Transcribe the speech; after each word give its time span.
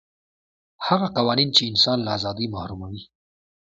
هغه 0.87 1.07
قوانین 1.17 1.49
چې 1.55 1.63
انسان 1.71 1.97
له 2.03 2.09
ازادۍ 2.17 2.47
محروموي. 2.55 3.01